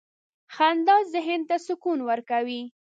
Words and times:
•خندا 0.53 0.95
ذهن 1.13 1.41
ته 1.49 1.55
سکون 1.65 1.99
ورکوي. 2.09 2.61